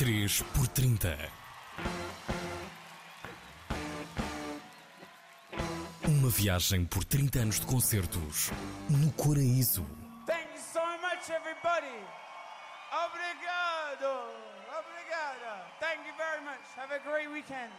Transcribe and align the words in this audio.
23 0.00 0.42
por 0.54 0.66
30. 0.66 1.14
Uma 6.08 6.30
viagem 6.30 6.86
por 6.86 7.04
30 7.04 7.38
anos 7.38 7.60
de 7.60 7.66
concertos 7.66 8.50
no 8.88 9.12
Coraíso. 9.12 9.84
Thank 10.24 10.48
you 10.54 10.62
so 10.72 10.80
much, 11.02 11.28
everybody. 11.28 12.00
Obrigado. 12.90 14.24
Obrigada. 14.80 15.66
Thank 15.80 16.08
you 16.08 16.14
very 16.16 16.42
much. 16.44 16.64
Have 16.78 16.94
a 16.94 16.98
great 17.06 17.28
weekend. 17.28 17.70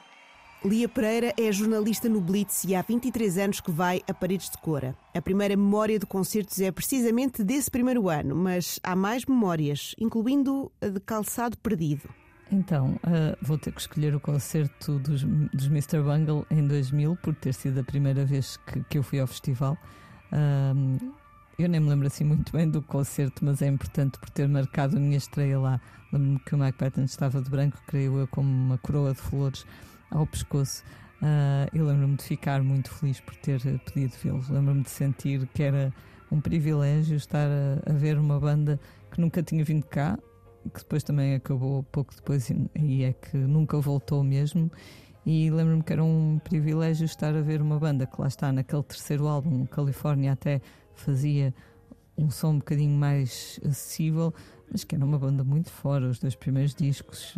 Lia 0.63 0.87
Pereira 0.87 1.33
é 1.39 1.51
jornalista 1.51 2.07
no 2.07 2.21
Blitz 2.21 2.65
e 2.65 2.75
há 2.75 2.83
23 2.83 3.39
anos 3.39 3.59
que 3.59 3.71
vai 3.71 3.99
a 4.07 4.13
Paredes 4.13 4.47
de 4.47 4.59
Cora. 4.59 4.95
A 5.11 5.19
primeira 5.19 5.57
memória 5.57 5.97
de 5.97 6.05
concertos 6.05 6.61
é 6.61 6.71
precisamente 6.71 7.43
desse 7.43 7.71
primeiro 7.71 8.07
ano, 8.07 8.35
mas 8.35 8.79
há 8.83 8.95
mais 8.95 9.25
memórias, 9.25 9.95
incluindo 9.99 10.71
a 10.79 10.85
de 10.85 10.99
Calçado 10.99 11.57
Perdido. 11.57 12.20
Então, 12.51 12.99
uh, 13.05 13.37
vou 13.41 13.57
ter 13.57 13.71
que 13.71 13.79
escolher 13.79 14.13
o 14.13 14.19
concerto 14.19 14.99
dos, 14.99 15.23
dos 15.23 15.67
Mr. 15.67 16.01
Bungle 16.01 16.45
em 16.49 16.67
2000, 16.67 17.15
por 17.15 17.33
ter 17.33 17.53
sido 17.53 17.79
a 17.79 17.83
primeira 17.83 18.25
vez 18.25 18.57
que, 18.57 18.83
que 18.83 18.97
eu 18.97 19.03
fui 19.03 19.19
ao 19.19 19.27
festival. 19.27 19.77
Uh, 20.33 21.13
eu 21.57 21.69
nem 21.69 21.79
me 21.79 21.89
lembro 21.89 22.07
assim 22.07 22.23
muito 22.23 22.51
bem 22.51 22.69
do 22.69 22.81
concerto, 22.81 23.45
mas 23.45 23.61
é 23.61 23.67
importante 23.67 24.19
por 24.19 24.29
ter 24.29 24.47
marcado 24.47 24.97
a 24.97 24.99
minha 24.99 25.17
estreia 25.17 25.59
lá. 25.59 25.79
Lembro-me 26.11 26.39
que 26.39 26.55
o 26.55 26.57
Mike 26.57 26.77
Patton 26.77 27.03
estava 27.03 27.41
de 27.41 27.49
branco, 27.49 27.77
creio 27.87 28.17
eu, 28.17 28.27
como 28.27 28.49
uma 28.49 28.77
coroa 28.77 29.13
de 29.13 29.21
flores 29.21 29.65
ao 30.09 30.27
pescoço. 30.27 30.83
Uh, 31.21 31.69
eu 31.73 31.85
lembro-me 31.85 32.17
de 32.17 32.23
ficar 32.23 32.61
muito 32.63 32.91
feliz 32.91 33.19
por 33.21 33.35
ter 33.35 33.61
pedido 33.79 34.13
vê-los. 34.21 34.49
Lembro-me 34.49 34.81
de 34.81 34.89
sentir 34.89 35.47
que 35.53 35.63
era 35.63 35.93
um 36.31 36.41
privilégio 36.41 37.15
estar 37.15 37.47
a, 37.47 37.91
a, 37.91 37.93
ver 37.93 38.17
uma 38.17 38.39
banda 38.39 38.79
que 39.11 39.21
nunca 39.21 39.43
tinha 39.43 39.63
vindo 39.63 39.85
cá, 39.85 40.17
que 40.69 40.79
depois 40.79 41.03
também 41.03 41.35
acabou 41.35 41.83
pouco 41.83 42.13
depois 42.15 42.51
e 42.75 43.03
é 43.03 43.13
que 43.13 43.37
nunca 43.37 43.79
voltou 43.79 44.23
mesmo. 44.23 44.71
E 45.25 45.51
lembro-me 45.51 45.83
que 45.83 45.93
era 45.93 46.03
um 46.03 46.39
privilégio 46.43 47.05
estar 47.05 47.35
a 47.35 47.41
ver 47.41 47.61
uma 47.61 47.77
banda 47.77 48.07
que 48.07 48.19
lá 48.19 48.27
está 48.27 48.51
naquele 48.51 48.83
terceiro 48.83 49.27
álbum, 49.27 49.65
Califórnia, 49.65 50.31
até 50.31 50.61
fazia 50.95 51.53
um 52.17 52.29
som 52.29 52.51
um 52.51 52.57
bocadinho 52.57 52.97
mais 52.97 53.59
acessível, 53.63 54.33
mas 54.71 54.83
que 54.83 54.95
era 54.95 55.05
uma 55.05 55.19
banda 55.19 55.43
muito 55.43 55.69
fora. 55.69 56.07
Os 56.07 56.19
dois 56.19 56.35
primeiros 56.35 56.73
discos 56.73 57.35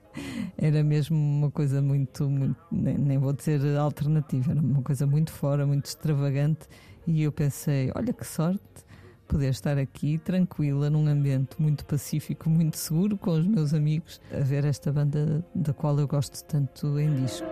era 0.56 0.82
mesmo 0.82 1.16
uma 1.16 1.50
coisa 1.50 1.82
muito, 1.82 2.28
muito 2.28 2.56
nem, 2.72 2.96
nem, 2.96 3.18
vou 3.18 3.32
dizer 3.32 3.60
alternativa, 3.76 4.52
era 4.52 4.60
uma 4.60 4.82
coisa 4.82 5.06
muito 5.06 5.30
fora, 5.30 5.66
muito 5.66 5.86
extravagante. 5.86 6.66
E 7.06 7.22
eu 7.22 7.32
pensei: 7.32 7.90
olha 7.94 8.12
que 8.12 8.26
sorte 8.26 8.87
poder 9.28 9.50
estar 9.50 9.78
aqui 9.78 10.18
tranquila, 10.18 10.90
num 10.90 11.06
ambiente 11.06 11.60
muito 11.60 11.84
pacífico, 11.84 12.48
muito 12.48 12.76
seguro, 12.76 13.16
com 13.16 13.32
os 13.32 13.46
meus 13.46 13.74
amigos, 13.74 14.20
a 14.32 14.40
ver 14.40 14.64
esta 14.64 14.90
banda 14.90 15.44
da 15.54 15.72
qual 15.72 15.98
eu 15.98 16.08
gosto 16.08 16.42
tanto 16.44 16.98
em 16.98 17.14
disco. 17.14 17.46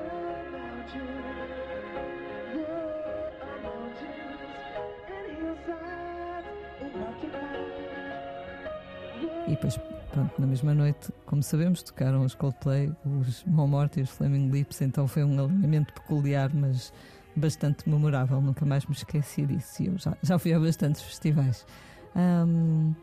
E 9.46 9.50
depois 9.50 9.78
Pronto, 10.16 10.40
na 10.40 10.46
mesma 10.46 10.72
noite, 10.72 11.12
como 11.26 11.42
sabemos, 11.42 11.82
tocaram 11.82 12.24
os 12.24 12.34
Coldplay, 12.34 12.90
os 13.04 13.44
Momort 13.44 13.98
e 13.98 14.00
os 14.00 14.08
Flaming 14.08 14.48
Lips, 14.48 14.80
então 14.80 15.06
foi 15.06 15.22
um 15.22 15.38
alinhamento 15.44 15.92
peculiar, 15.92 16.50
mas 16.54 16.90
bastante 17.36 17.88
memorável. 17.88 18.40
Nunca 18.40 18.64
mais 18.64 18.86
me 18.86 18.94
esqueci 18.94 19.46
disso. 19.46 19.82
Eu 19.82 19.98
já, 19.98 20.16
já 20.22 20.38
fui 20.38 20.52
a 20.52 20.60
bastantes 20.60 21.02
festivais. 21.02 21.66
Um, 22.14 22.94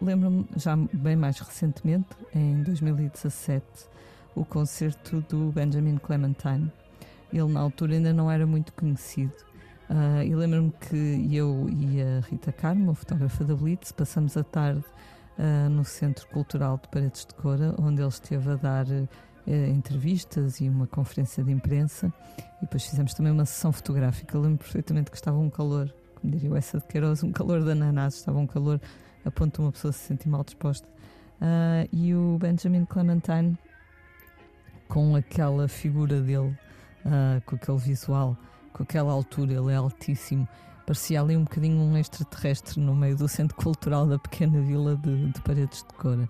Lembro-me, 0.00 0.46
já 0.56 0.76
bem 0.76 1.16
mais 1.16 1.38
recentemente, 1.40 2.06
em 2.32 2.62
2017, 2.62 3.64
o 4.34 4.44
concerto 4.44 5.20
do 5.22 5.50
Benjamin 5.50 5.96
Clementine. 5.96 6.70
Ele, 7.32 7.52
na 7.52 7.60
altura, 7.60 7.94
ainda 7.94 8.12
não 8.12 8.30
era 8.30 8.46
muito 8.46 8.72
conhecido. 8.72 9.32
Uh, 9.90 10.22
e 10.22 10.34
lembro-me 10.34 10.72
que 10.72 11.36
eu 11.36 11.68
e 11.68 12.00
a 12.00 12.20
Rita 12.30 12.52
Carmo, 12.52 12.94
fotógrafa 12.94 13.44
da 13.44 13.56
Blitz, 13.56 13.90
passamos 13.90 14.36
a 14.36 14.44
tarde 14.44 14.84
uh, 15.36 15.68
no 15.68 15.84
Centro 15.84 16.28
Cultural 16.28 16.78
de 16.80 16.88
Paredes 16.88 17.26
de 17.26 17.34
Cora, 17.34 17.74
onde 17.78 18.00
ele 18.00 18.08
esteve 18.08 18.52
a 18.52 18.54
dar 18.54 18.86
uh, 19.46 19.50
entrevistas 19.70 20.60
e 20.60 20.68
uma 20.68 20.86
conferência 20.86 21.42
de 21.42 21.52
imprensa. 21.52 22.12
E 22.58 22.62
depois 22.62 22.86
fizemos 22.86 23.14
também 23.14 23.32
uma 23.32 23.44
sessão 23.44 23.72
fotográfica. 23.72 24.36
Eu 24.36 24.42
lembro 24.42 24.58
perfeitamente 24.58 25.10
que 25.10 25.16
estava 25.16 25.38
um 25.38 25.50
calor, 25.50 25.92
como 26.14 26.32
diria 26.32 26.50
o 26.50 26.56
Essa 26.56 26.78
de 26.78 26.86
Queiroz, 26.86 27.22
um 27.22 27.32
calor 27.32 27.62
de 27.62 27.70
ananás, 27.70 28.14
estava 28.14 28.38
um 28.38 28.46
calor 28.46 28.80
a 29.24 29.30
ponto 29.30 29.56
de 29.56 29.60
uma 29.60 29.72
pessoa 29.72 29.92
se 29.92 30.00
sentir 30.00 30.28
mal 30.28 30.44
disposta. 30.44 30.88
Uh, 31.40 31.88
e 31.92 32.14
o 32.14 32.38
Benjamin 32.38 32.84
Clementine, 32.84 33.58
com 34.88 35.16
aquela 35.16 35.68
figura 35.68 36.20
dele, 36.20 36.56
uh, 37.04 37.40
com 37.44 37.56
aquele 37.56 37.78
visual, 37.78 38.36
com 38.72 38.82
aquela 38.82 39.12
altura, 39.12 39.52
ele 39.52 39.72
é 39.72 39.76
altíssimo 39.76 40.48
Parecia 40.86 41.22
ali 41.22 41.34
um 41.34 41.44
bocadinho 41.44 41.80
um 41.80 41.96
extraterrestre 41.96 42.78
no 42.78 42.94
meio 42.94 43.16
do 43.16 43.26
centro 43.26 43.56
cultural 43.56 44.06
da 44.06 44.18
pequena 44.18 44.60
vila 44.60 44.96
de, 44.96 45.30
de 45.30 45.40
Paredes 45.40 45.78
de 45.78 45.94
Cora. 45.94 46.28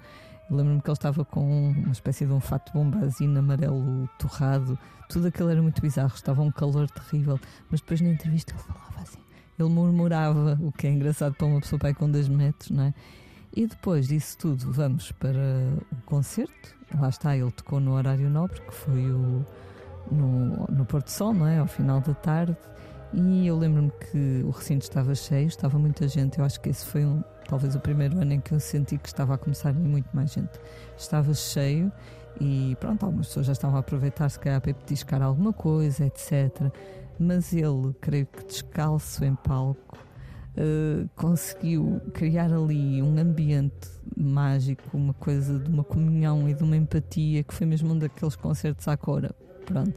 Lembro-me 0.50 0.81
que 0.81 0.88
ele 0.88 0.94
estava 0.94 1.25
com 1.25 1.71
uma 1.71 1.93
espécie 1.93 2.27
de 2.27 2.32
um 2.32 2.41
fato 2.41 2.66
de 2.66 2.78
bombazina 2.78 3.41
amarelo 3.41 4.09
torrado. 4.19 4.78
Tudo 5.09 5.28
aquilo 5.28 5.49
era 5.49 5.62
muito 5.62 5.81
bizarro, 5.81 6.15
estava 6.15 6.43
um 6.43 6.50
calor 6.50 6.88
terrível. 6.91 7.41
Mas 7.71 7.81
depois 7.81 8.00
na 8.00 8.10
entrevista 8.10 8.53
ele 8.53 8.62
falava 8.62 9.00
assim. 9.03 9.19
Ele 9.59 9.69
murmurava, 9.69 10.59
o 10.60 10.72
que 10.72 10.87
é 10.87 10.91
engraçado 10.91 11.34
para 11.34 11.47
uma 11.47 11.60
pessoa 11.60 11.78
pai 11.78 11.94
com 11.94 12.10
2 12.10 12.28
metros, 12.28 12.71
não 12.71 12.84
é? 12.84 12.94
E 13.56 13.66
depois 13.66 14.09
disso 14.09 14.37
tudo, 14.37 14.72
vamos 14.72 15.12
para 15.12 15.38
o 15.93 16.03
concerto. 16.04 16.75
Lá 16.99 17.09
está, 17.09 17.37
ele 17.37 17.50
tocou 17.53 17.78
no 17.78 17.93
horário 17.93 18.28
nobre, 18.28 18.60
que 18.60 18.75
foi 18.75 19.10
o, 19.10 19.47
no, 20.10 20.66
no 20.66 20.84
Porto 20.84 21.09
Sol, 21.09 21.33
não 21.33 21.47
é? 21.47 21.59
Ao 21.59 21.66
final 21.66 22.00
da 22.00 22.15
tarde. 22.15 22.56
E 23.12 23.47
eu 23.47 23.56
lembro-me 23.56 23.93
que 23.93 24.43
o 24.44 24.50
recinto 24.50 24.83
estava 24.83 25.15
cheio, 25.15 25.47
estava 25.47 25.78
muita 25.78 26.09
gente. 26.09 26.38
Eu 26.41 26.44
acho 26.44 26.60
que 26.60 26.69
esse 26.69 26.84
foi 26.84 27.04
um, 27.04 27.22
talvez 27.54 27.76
o 27.76 27.78
primeiro 27.78 28.19
ano 28.19 28.32
em 28.32 28.41
que 28.41 28.50
eu 28.50 28.59
senti 28.59 28.98
que 28.98 29.06
estava 29.06 29.34
a 29.34 29.38
começar 29.38 29.72
muito 29.72 30.09
mais 30.12 30.32
gente. 30.32 30.59
Estava 30.98 31.32
cheio 31.34 31.92
e 32.41 32.76
pronto, 32.81 33.06
algumas 33.06 33.28
pessoas 33.28 33.47
já 33.47 33.53
estavam 33.53 33.76
a 33.76 33.81
aproveitar 33.81 34.28
se 34.28 34.41
calhar 34.41 34.60
para 34.60 34.75
petiscar 34.75 35.22
alguma 35.22 35.53
coisa, 35.53 36.04
etc. 36.04 36.72
Mas 37.16 37.53
ele, 37.53 37.94
creio 38.00 38.26
que 38.26 38.44
descalço 38.44 39.25
em 39.25 39.37
palco, 39.37 39.97
uh, 40.59 41.09
conseguiu 41.15 42.03
criar 42.12 42.53
ali 42.53 43.00
um 43.00 43.16
ambiente 43.16 43.88
mágico, 44.16 44.82
uma 44.92 45.15
coisa 45.15 45.56
de 45.56 45.71
uma 45.71 45.84
comunhão 45.84 46.48
e 46.48 46.54
de 46.54 46.65
uma 46.65 46.76
empatia 46.76 47.44
que 47.44 47.54
foi 47.54 47.69
mesmo 47.69 47.92
um 47.92 47.98
daqueles 48.00 48.34
concertos 48.34 48.88
à 48.88 48.97
cora. 48.97 49.32
Pronto 49.65 49.94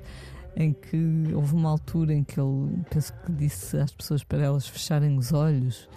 em 0.59 0.73
que 0.73 1.33
houve 1.35 1.53
uma 1.53 1.69
altura 1.69 2.15
em 2.15 2.23
que 2.23 2.39
ele, 2.39 2.83
penso 2.89 3.13
que 3.13 3.31
disse 3.31 3.77
às 3.77 3.93
pessoas 3.93 4.23
para 4.23 4.41
elas 4.41 4.67
fecharem 4.67 5.15
os 5.15 5.31
olhos, 5.31 5.87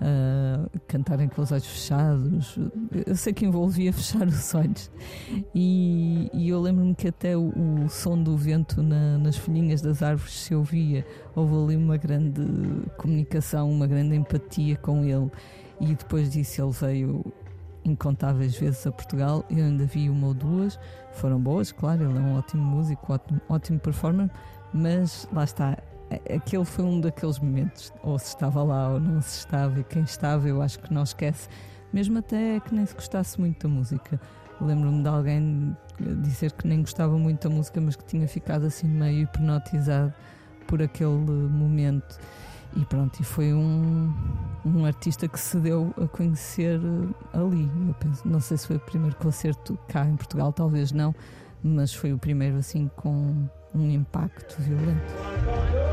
uh, 0.00 0.70
cantarem 0.86 1.28
com 1.28 1.42
os 1.42 1.52
olhos 1.52 1.66
fechados. 1.66 2.58
Eu 3.06 3.16
sei 3.16 3.32
que 3.32 3.44
envolvia 3.44 3.92
fechar 3.92 4.26
os 4.26 4.54
olhos. 4.54 4.90
E, 5.54 6.30
e 6.32 6.48
eu 6.48 6.60
lembro-me 6.60 6.94
que 6.94 7.08
até 7.08 7.36
o, 7.36 7.52
o 7.84 7.88
som 7.88 8.20
do 8.20 8.36
vento 8.36 8.82
na, 8.82 9.18
nas 9.18 9.36
folhinhas 9.36 9.80
das 9.80 10.02
árvores 10.02 10.32
se 10.32 10.54
ouvia. 10.54 11.06
Houve 11.34 11.54
ali 11.54 11.76
uma 11.76 11.96
grande 11.96 12.42
comunicação, 12.96 13.70
uma 13.70 13.86
grande 13.86 14.16
empatia 14.16 14.76
com 14.76 15.04
ele. 15.04 15.30
E 15.80 15.94
depois 15.94 16.30
disso 16.30 16.62
ele 16.62 16.72
veio 16.72 17.24
incontáveis 17.84 18.56
vezes 18.56 18.86
a 18.86 18.92
Portugal. 18.92 19.44
Eu 19.50 19.64
ainda 19.64 19.84
vi 19.86 20.10
uma 20.10 20.28
ou 20.28 20.34
duas, 20.34 20.78
foram 21.12 21.40
boas, 21.40 21.72
claro, 21.72 22.04
ele 22.04 22.18
é 22.18 22.20
um 22.20 22.36
ótimo 22.36 22.62
músico, 22.62 23.12
ótimo, 23.12 23.40
ótimo 23.48 23.78
performer, 23.78 24.30
mas 24.72 25.28
lá 25.32 25.44
está. 25.44 25.78
Aquele 26.34 26.64
foi 26.64 26.84
um 26.84 27.00
daqueles 27.00 27.38
momentos, 27.38 27.92
ou 28.02 28.18
se 28.18 28.28
estava 28.28 28.62
lá 28.62 28.90
ou 28.90 29.00
não 29.00 29.20
se 29.20 29.38
estava, 29.40 29.78
e 29.80 29.84
quem 29.84 30.02
estava 30.02 30.48
eu 30.48 30.62
acho 30.62 30.78
que 30.78 30.92
não 30.92 31.02
esquece, 31.02 31.48
mesmo 31.92 32.18
até 32.18 32.60
que 32.60 32.74
nem 32.74 32.86
se 32.86 32.94
gostasse 32.94 33.38
muito 33.38 33.66
da 33.66 33.74
música. 33.74 34.20
Lembro-me 34.60 35.02
de 35.02 35.08
alguém 35.08 35.76
dizer 36.22 36.52
que 36.52 36.66
nem 36.66 36.80
gostava 36.80 37.16
muito 37.16 37.48
da 37.48 37.54
música, 37.54 37.80
mas 37.80 37.94
que 37.94 38.04
tinha 38.04 38.26
ficado 38.26 38.66
assim 38.66 38.88
meio 38.88 39.22
hipnotizado 39.22 40.12
por 40.66 40.82
aquele 40.82 41.10
momento. 41.10 42.18
E 42.76 42.84
pronto, 42.84 43.18
e 43.20 43.24
foi 43.24 43.52
um, 43.54 44.12
um 44.64 44.84
artista 44.84 45.26
que 45.26 45.40
se 45.40 45.58
deu 45.58 45.92
a 46.00 46.06
conhecer 46.06 46.78
eh, 46.78 47.38
ali. 47.38 47.70
Eu 47.88 47.94
penso, 47.94 48.28
não 48.28 48.40
sei 48.40 48.56
se 48.56 48.66
foi 48.66 48.76
o 48.76 48.80
primeiro 48.80 49.16
concerto 49.16 49.78
cá 49.88 50.04
em 50.04 50.16
Portugal, 50.16 50.52
talvez 50.52 50.92
não, 50.92 51.14
mas 51.62 51.94
foi 51.94 52.12
o 52.12 52.18
primeiro 52.18 52.58
assim 52.58 52.90
com 52.94 53.48
um 53.74 53.90
impacto 53.90 54.60
violento. 54.60 55.87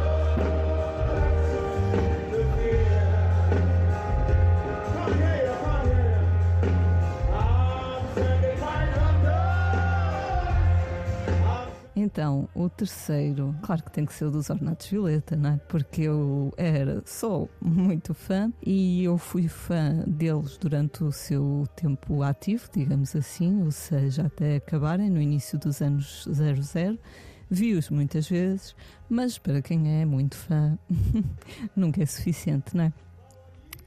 Então, 12.15 12.47
o 12.55 12.69
terceiro, 12.69 13.53
claro 13.61 13.83
que 13.83 13.91
tem 13.91 14.05
que 14.05 14.13
ser 14.13 14.23
o 14.23 14.31
dos 14.31 14.49
Ornatos 14.49 14.87
Violeta, 14.87 15.35
não 15.35 15.49
é? 15.49 15.59
Porque 15.67 16.03
eu 16.03 16.53
era, 16.55 17.01
sou 17.05 17.49
muito 17.59 18.13
fã 18.13 18.53
e 18.65 19.03
eu 19.03 19.17
fui 19.17 19.49
fã 19.49 20.03
deles 20.07 20.57
durante 20.57 21.03
o 21.03 21.11
seu 21.11 21.67
tempo 21.75 22.21
ativo, 22.21 22.69
digamos 22.71 23.15
assim, 23.15 23.63
ou 23.63 23.71
seja, 23.71 24.27
até 24.27 24.55
acabarem 24.55 25.09
no 25.09 25.19
início 25.19 25.59
dos 25.59 25.81
anos 25.81 26.25
00. 26.31 26.97
Vi-os 27.49 27.89
muitas 27.89 28.27
vezes, 28.27 28.75
mas 29.09 29.37
para 29.37 29.61
quem 29.61 30.01
é 30.01 30.05
muito 30.05 30.35
fã, 30.35 30.77
nunca 31.75 32.01
é 32.01 32.05
suficiente, 32.05 32.75
não 32.75 32.85
é? 32.85 32.93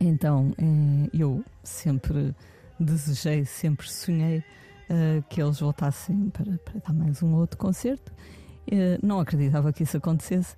Então, 0.00 0.54
eh, 0.58 1.10
eu 1.12 1.44
sempre 1.64 2.34
desejei, 2.78 3.44
sempre 3.44 3.90
sonhei 3.90 4.38
uh, 4.38 5.22
que 5.28 5.42
eles 5.42 5.60
voltassem 5.60 6.30
para, 6.30 6.56
para, 6.58 6.80
dar 6.86 6.92
mais 6.92 7.22
um 7.22 7.34
outro 7.34 7.58
concerto. 7.58 8.12
Uh, 8.70 9.04
não 9.04 9.18
acreditava 9.18 9.72
que 9.72 9.82
isso 9.82 9.96
acontecesse 9.96 10.56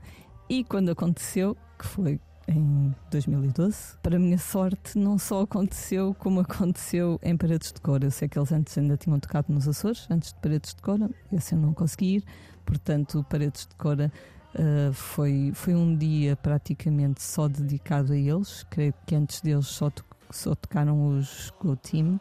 e 0.48 0.64
quando 0.64 0.90
aconteceu, 0.90 1.56
que 1.78 1.86
foi 1.86 2.20
em 2.50 2.94
2012, 3.10 3.96
para 4.02 4.18
minha 4.18 4.38
sorte, 4.38 4.98
não 4.98 5.18
só 5.18 5.42
aconteceu 5.42 6.14
como 6.18 6.40
aconteceu 6.40 7.18
em 7.22 7.36
Paredes 7.36 7.72
de 7.72 7.80
Cora. 7.80 8.06
Eu 8.06 8.10
sei 8.10 8.28
que 8.28 8.38
eles 8.38 8.50
antes 8.50 8.76
ainda 8.76 8.96
tinham 8.96 9.18
tocado 9.20 9.52
nos 9.52 9.68
Açores, 9.68 10.06
antes 10.10 10.32
de 10.32 10.40
Paredes 10.40 10.74
de 10.74 10.82
Cora, 10.82 11.08
esse 11.32 11.54
eu 11.54 11.58
não 11.58 11.72
consegui 11.72 12.16
ir, 12.16 12.24
portanto, 12.66 13.24
Paredes 13.30 13.66
de 13.66 13.74
Cora 13.76 14.12
uh, 14.54 14.92
foi, 14.92 15.52
foi 15.54 15.74
um 15.74 15.96
dia 15.96 16.36
praticamente 16.36 17.22
só 17.22 17.46
dedicado 17.46 18.12
a 18.12 18.16
eles. 18.16 18.64
Creio 18.68 18.94
que 19.06 19.14
antes 19.14 19.40
deles 19.40 19.66
só, 19.66 19.88
to 19.88 20.04
só 20.30 20.54
tocaram 20.54 21.16
os 21.16 21.52
Go 21.60 21.76
Team 21.76 22.20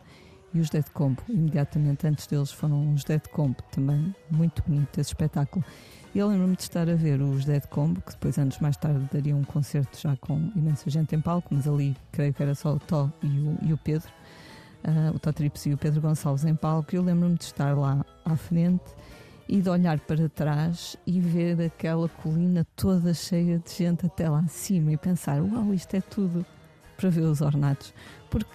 e 0.53 0.59
os 0.59 0.69
Dead 0.69 0.85
Combo. 0.93 1.21
Imediatamente 1.27 2.07
antes 2.07 2.27
deles 2.27 2.51
foram 2.51 2.93
os 2.93 3.03
Dead 3.03 3.21
Combo, 3.27 3.57
também 3.71 4.13
muito 4.29 4.63
bonito 4.65 4.99
esse 4.99 5.11
espetáculo. 5.11 5.63
E 6.13 6.19
eu 6.19 6.27
lembro-me 6.27 6.55
de 6.55 6.63
estar 6.63 6.89
a 6.89 6.95
ver 6.95 7.21
os 7.21 7.45
Dead 7.45 7.65
Combo, 7.67 8.01
que 8.01 8.11
depois 8.11 8.37
anos 8.37 8.57
mais 8.59 8.75
tarde 8.77 9.07
daria 9.11 9.35
um 9.35 9.43
concerto 9.43 9.99
já 9.99 10.15
com 10.17 10.51
imensa 10.55 10.89
gente 10.89 11.15
em 11.15 11.21
palco, 11.21 11.49
mas 11.51 11.67
ali 11.67 11.95
creio 12.11 12.33
que 12.33 12.41
era 12.41 12.55
só 12.55 12.73
o 12.73 12.79
Tó 12.79 13.11
e 13.21 13.27
o, 13.27 13.57
e 13.61 13.73
o 13.73 13.77
Pedro, 13.77 14.09
uh, 14.83 15.15
o 15.15 15.19
Tó 15.19 15.31
Trips 15.31 15.67
e 15.67 15.73
o 15.73 15.77
Pedro 15.77 16.01
Gonçalves 16.01 16.45
em 16.45 16.55
palco. 16.55 16.95
E 16.95 16.97
eu 16.97 17.03
lembro-me 17.03 17.35
de 17.35 17.43
estar 17.43 17.77
lá 17.77 18.03
à 18.25 18.35
frente 18.35 18.85
e 19.47 19.61
de 19.61 19.69
olhar 19.69 19.99
para 19.99 20.29
trás 20.29 20.97
e 21.05 21.19
ver 21.19 21.61
aquela 21.61 22.09
colina 22.09 22.65
toda 22.75 23.13
cheia 23.13 23.59
de 23.59 23.71
gente 23.71 24.05
até 24.05 24.27
lá 24.29 24.39
acima 24.39 24.91
e 24.91 24.97
pensar: 24.97 25.41
uau, 25.41 25.73
isto 25.73 25.95
é 25.95 26.01
tudo 26.01 26.43
para 26.97 27.09
ver 27.09 27.21
os 27.21 27.41
ornatos. 27.41 27.93
Porque 28.31 28.49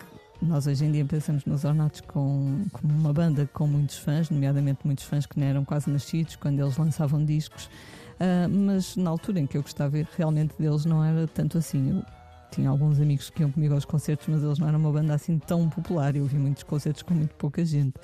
nós 0.44 0.67
hoje 0.67 0.85
em 0.85 0.93
dia 0.93 1.05
pensamos 1.05 1.44
nos 1.44 1.64
Ornatos 1.64 2.02
com, 2.02 2.64
como 2.73 2.93
uma 2.93 3.12
banda 3.12 3.49
com 3.52 3.67
muitos 3.67 3.96
fãs, 3.99 4.29
nomeadamente 4.31 4.81
muitos 4.85 5.05
fãs 5.05 5.26
que 5.26 5.38
não 5.41 5.46
eram 5.46 5.64
quase 5.64 5.88
nascidos 5.91 6.37
quando 6.37 6.61
eles 6.61 6.76
lançavam 6.76 7.25
discos, 7.25 7.64
uh, 7.64 8.49
mas 8.49 8.94
na 8.96 9.11
altura 9.11 9.41
em 9.41 9.46
que 9.46 9.56
eu 9.56 9.62
gostava 9.62 9.96
realmente 10.17 10.55
deles 10.58 10.85
não 10.85 11.02
era 11.02 11.26
tanto 11.26 11.58
assim. 11.58 11.91
Eu 11.91 12.05
tinha 12.50 12.69
alguns 12.69 13.00
amigos 13.00 13.31
que 13.31 13.43
iam 13.43 13.50
comigo 13.50 13.75
aos 13.75 13.85
concertos, 13.85 14.29
mas 14.29 14.43
eles 14.43 14.58
não 14.58 14.69
eram 14.69 14.79
uma 14.79 14.93
banda 14.93 15.14
assim 15.14 15.38
tão 15.38 15.69
popular. 15.69 16.14
Eu 16.14 16.25
vi 16.26 16.37
muitos 16.37 16.62
concertos 16.62 17.02
com 17.02 17.14
muito 17.14 17.35
pouca 17.35 17.64
gente. 17.64 17.94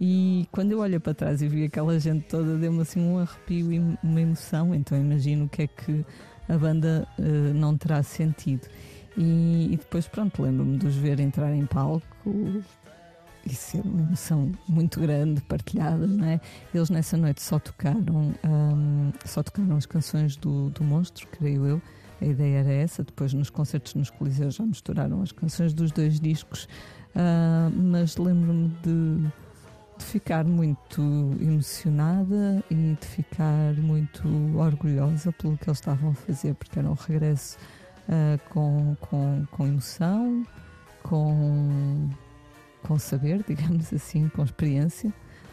E 0.00 0.46
quando 0.52 0.72
eu 0.72 0.78
olho 0.78 1.00
para 1.00 1.12
trás 1.12 1.42
e 1.42 1.48
vi 1.48 1.64
aquela 1.64 1.98
gente 1.98 2.24
toda, 2.26 2.56
deu-me 2.56 2.82
assim 2.82 3.00
um 3.00 3.18
arrepio 3.18 3.72
e 3.72 3.80
uma 4.02 4.20
emoção. 4.20 4.74
Então 4.74 4.96
imagino 4.96 5.46
o 5.46 5.48
que 5.48 5.62
é 5.62 5.66
que 5.66 6.04
a 6.48 6.56
banda 6.56 7.08
uh, 7.18 7.22
não 7.54 7.76
terá 7.76 8.02
sentido. 8.02 8.68
E, 9.18 9.72
e 9.72 9.76
depois, 9.76 10.06
pronto, 10.06 10.40
lembro-me 10.40 10.78
de 10.78 10.86
os 10.86 10.94
ver 10.94 11.18
entrar 11.18 11.52
em 11.52 11.66
palco 11.66 12.06
e 13.44 13.52
ser 13.52 13.80
uma 13.84 14.02
emoção 14.02 14.52
muito 14.68 15.00
grande, 15.00 15.40
partilhada, 15.42 16.06
não 16.06 16.24
é? 16.24 16.40
Eles 16.72 16.88
nessa 16.88 17.16
noite 17.16 17.42
só 17.42 17.58
tocaram, 17.58 18.32
um, 18.44 19.12
só 19.24 19.42
tocaram 19.42 19.76
as 19.76 19.86
canções 19.86 20.36
do, 20.36 20.70
do 20.70 20.84
Monstro, 20.84 21.26
creio 21.32 21.66
eu. 21.66 21.82
A 22.20 22.26
ideia 22.26 22.58
era 22.58 22.72
essa. 22.72 23.02
Depois, 23.02 23.34
nos 23.34 23.50
concertos 23.50 23.94
nos 23.94 24.08
Coliseus, 24.08 24.54
já 24.54 24.64
misturaram 24.64 25.20
as 25.20 25.32
canções 25.32 25.72
dos 25.72 25.90
dois 25.90 26.20
discos. 26.20 26.68
Uh, 27.16 27.74
mas 27.74 28.16
lembro-me 28.16 28.68
de, 28.82 29.28
de 29.98 30.04
ficar 30.04 30.44
muito 30.44 31.00
emocionada 31.40 32.62
e 32.70 32.74
de 32.74 33.06
ficar 33.06 33.74
muito 33.74 34.22
orgulhosa 34.56 35.32
pelo 35.32 35.56
que 35.58 35.68
eles 35.68 35.78
estavam 35.78 36.10
a 36.10 36.14
fazer, 36.14 36.54
porque 36.54 36.78
era 36.78 36.88
um 36.88 36.94
regresso 36.94 37.56
uh, 38.08 38.40
com, 38.50 38.96
com, 39.00 39.46
com 39.50 39.66
emoção, 39.66 40.44
com, 41.02 42.08
com 42.82 42.98
saber, 42.98 43.44
digamos 43.46 43.92
assim, 43.92 44.28
com 44.28 44.42
experiência. 44.42 45.12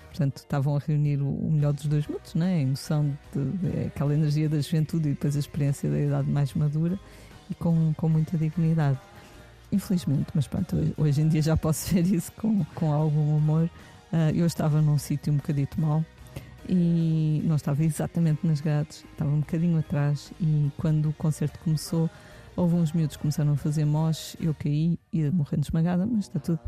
Portanto, 0.10 0.38
estavam 0.38 0.78
a 0.78 0.80
reunir 0.80 1.22
o, 1.22 1.28
o 1.28 1.52
melhor 1.52 1.74
dos 1.74 1.88
dois 1.88 2.07
mundos, 2.07 2.34
né? 2.36 2.56
a 2.56 2.62
emoção, 2.62 3.18
de, 3.34 3.44
de, 3.44 3.88
aquela 3.88 4.13
energia 4.13 4.48
da 4.48 4.60
juventude 4.62 5.10
e 5.10 5.12
depois 5.12 5.36
a 5.36 5.40
experiência 5.40 5.90
da 5.90 6.00
idade 6.00 6.30
mais 6.30 6.54
madura 6.54 6.98
e 7.50 7.56
com, 7.56 7.94
com 7.96 8.07
muita 8.07 8.38
dignidade. 8.38 8.98
Infelizmente, 9.72 10.28
mas 10.34 10.48
pronto, 10.48 10.78
hoje, 10.78 10.94
hoje 10.98 11.22
em 11.22 11.28
dia 11.28 11.42
já 11.42 11.58
posso 11.58 11.92
ver 11.94 12.06
isso 12.08 12.31
com, 12.34 12.63
com 12.75 12.94
algum 12.94 13.36
humor. 13.36 13.69
Uh, 14.13 14.31
eu 14.34 14.46
estava 14.46 14.81
num 14.81 14.98
sítio 14.98 15.34
um 15.34 15.38
bocadito 15.38 15.81
mal 15.81 16.06
e 16.69 17.42
não 17.44 17.56
estava 17.56 17.84
exatamente 17.84 18.46
nas 18.46 18.62
grades, 18.62 19.04
estava 19.12 19.30
um 19.30 19.40
bocadinho 19.40 19.78
atrás 19.78 20.31
e 20.40 20.72
quando 20.78 21.10
o 21.10 21.13
concerto 21.13 21.60
começou 21.60 22.10
Houve 22.56 22.75
uns 22.75 22.94
miúdos 22.94 23.18
que 23.18 23.22
começaram 23.22 23.54
a 23.54 23.57
fazer 23.57 23.86
mosh, 23.86 24.38
eu 24.40 24.54
caí 24.54 24.98
e 25.12 25.30
morrendo 25.30 25.63
esmagada, 25.63 26.06
mas 26.06 26.25
está 26.25 26.40
tudo. 26.40 26.60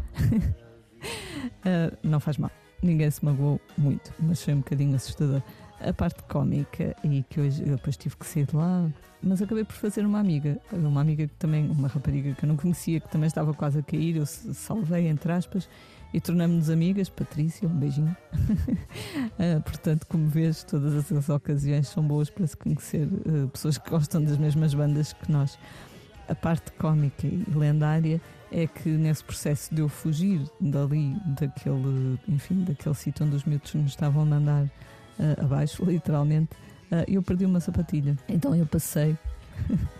uh, 1.02 1.98
não 2.04 2.20
faz 2.20 2.38
mal. 2.38 2.52
Ninguém 2.84 3.10
se 3.10 3.24
magoou 3.24 3.60
muito, 3.78 4.14
mas 4.20 4.44
foi 4.44 4.54
um 4.54 4.58
bocadinho 4.58 4.96
assustador. 4.96 5.42
A 5.80 5.94
parte 5.94 6.24
cómica, 6.24 6.96
e 7.04 7.24
que 7.30 7.40
hoje 7.40 7.62
eu 7.62 7.76
depois 7.76 7.96
tive 7.96 8.16
que 8.16 8.26
sair 8.26 8.48
de 8.48 8.56
lá, 8.56 8.90
mas 9.22 9.42
acabei 9.42 9.64
por 9.64 9.76
fazer 9.76 10.06
uma 10.06 10.20
amiga, 10.20 10.60
uma 10.72 11.02
amiga 11.02 11.28
que 11.28 11.34
também, 11.36 11.70
uma 11.70 11.88
rapariga 11.88 12.34
que 12.34 12.46
eu 12.46 12.48
não 12.50 12.58
conhecia, 12.58 13.00
que 13.00 13.10
também 13.10 13.28
estava 13.28 13.54
quase 13.54 13.80
a 13.80 13.84
cair, 13.84 14.16
eu 14.16 14.26
salvei, 14.26 15.08
entre 15.08 15.32
aspas, 15.32 15.70
e 16.14 16.22
tornamos-nos 16.22 16.70
amigas. 16.70 17.10
Patrícia, 17.10 17.68
um 17.68 17.78
beijinho. 17.78 18.16
uh, 18.34 19.62
portanto, 19.66 20.06
como 20.08 20.28
vês, 20.28 20.64
todas 20.64 20.96
essas 20.96 21.30
ocasiões 21.30 21.88
são 21.88 22.04
boas 22.04 22.30
para 22.30 22.48
se 22.48 22.56
conhecer 22.56 23.08
uh, 23.08 23.48
pessoas 23.50 23.78
que 23.78 23.90
gostam 23.90 24.24
das 24.24 24.38
mesmas 24.38 24.74
bandas 24.74 25.14
que 25.14 25.32
nós. 25.32 25.58
A 26.28 26.36
parte 26.36 26.72
cómica 26.74 27.26
e 27.26 27.46
lendária 27.56 28.20
é 28.52 28.68
que 28.68 28.90
nesse 28.90 29.24
processo 29.24 29.74
de 29.74 29.82
eu 29.82 29.90
fugir 29.90 30.42
dali, 30.60 31.16
daquele, 31.40 32.20
enfim, 32.28 32.64
daquele 32.64 32.96
sítio 32.96 33.26
onde 33.26 33.36
os 33.36 33.46
miúdos 33.46 33.74
nos 33.74 33.92
estavam 33.92 34.24
a 34.24 34.26
mandar 34.26 34.70
uh, 35.20 35.46
abaixo, 35.46 35.84
literalmente, 35.90 36.50
eu 37.08 37.22
perdi 37.22 37.46
uma 37.46 37.60
sapatilha. 37.60 38.18
Então 38.30 38.56
eu 38.56 38.66
passei 38.66 39.18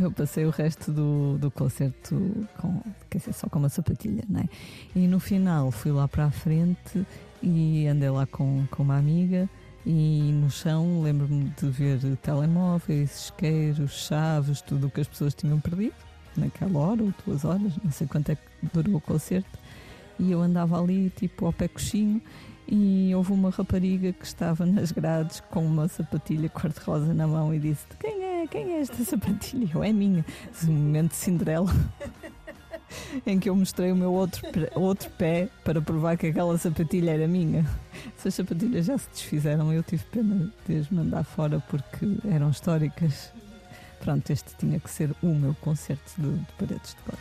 Eu 0.00 0.10
passei 0.12 0.44
o 0.44 0.50
resto 0.50 0.92
do, 0.92 1.36
do 1.38 1.50
concerto 1.50 2.16
com, 2.58 2.80
quer 3.08 3.18
dizer, 3.18 3.32
só 3.32 3.48
com 3.48 3.58
uma 3.58 3.68
sapatilha, 3.68 4.22
não 4.28 4.40
é? 4.40 4.48
E 4.94 5.06
no 5.06 5.18
final 5.18 5.70
fui 5.70 5.90
lá 5.90 6.06
para 6.06 6.26
a 6.26 6.30
frente 6.30 7.04
e 7.42 7.86
andei 7.86 8.10
lá 8.10 8.26
com, 8.26 8.66
com 8.70 8.82
uma 8.82 8.96
amiga 8.96 9.48
e 9.84 10.30
no 10.32 10.50
chão 10.50 11.02
lembro-me 11.02 11.52
de 11.60 11.68
ver 11.68 11.98
telemóveis, 12.18 13.24
isqueiros, 13.24 13.92
chaves, 14.06 14.60
tudo 14.60 14.86
o 14.86 14.90
que 14.90 15.00
as 15.00 15.08
pessoas 15.08 15.34
tinham 15.34 15.58
perdido 15.58 15.94
naquela 16.36 16.78
hora 16.78 17.02
ou 17.02 17.12
duas 17.26 17.44
horas, 17.44 17.72
não 17.82 17.90
sei 17.90 18.06
quanto 18.06 18.30
é 18.30 18.36
que 18.36 18.42
durou 18.72 18.96
o 18.96 19.00
concerto. 19.00 19.58
E 20.18 20.30
eu 20.30 20.40
andava 20.40 20.80
ali 20.80 21.10
tipo 21.16 21.46
ao 21.46 21.52
pé 21.52 21.66
coxinho 21.66 22.20
e 22.70 23.12
houve 23.14 23.32
uma 23.32 23.50
rapariga 23.50 24.12
que 24.12 24.24
estava 24.24 24.64
nas 24.64 24.92
grades 24.92 25.40
com 25.50 25.66
uma 25.66 25.88
sapatilha 25.88 26.48
cor-de-rosa 26.48 27.12
na 27.12 27.26
mão 27.26 27.52
e 27.52 27.58
disse: 27.58 27.84
Quem 27.98 28.22
é? 28.22 28.46
Quem 28.46 28.74
é 28.74 28.80
esta 28.80 29.04
sapatilha? 29.04 29.68
Eu, 29.74 29.82
é 29.82 29.92
minha. 29.92 30.24
Um 30.64 30.72
momento 30.72 31.10
de 31.10 31.16
Cinderela. 31.16 31.70
em 33.26 33.38
que 33.38 33.48
eu 33.48 33.56
mostrei 33.56 33.90
o 33.92 33.96
meu 33.96 34.12
outro, 34.12 34.42
outro 34.74 35.10
pé 35.10 35.48
para 35.64 35.80
provar 35.80 36.16
que 36.16 36.28
aquela 36.28 36.56
sapatilha 36.58 37.10
era 37.10 37.26
minha. 37.26 37.64
Essas 38.16 38.34
sapatilhas 38.34 38.86
já 38.86 38.98
se 38.98 39.08
desfizeram, 39.10 39.72
eu 39.72 39.82
tive 39.82 40.04
pena 40.04 40.52
de 40.66 40.76
as 40.76 40.88
mandar 40.90 41.24
fora 41.24 41.60
porque 41.68 42.06
eram 42.30 42.50
históricas. 42.50 43.32
Pronto, 44.00 44.30
este 44.30 44.54
tinha 44.56 44.80
que 44.80 44.90
ser 44.90 45.14
o 45.22 45.26
meu 45.26 45.54
concerto 45.60 46.10
de, 46.16 46.38
de 46.38 46.52
paredes 46.58 46.94
de 46.94 47.02
cor. 47.02 47.18